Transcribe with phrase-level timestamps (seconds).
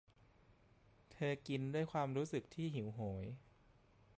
[1.11, 2.43] เธอกินด้วยความรู้สึก
[2.75, 3.25] หิวโหย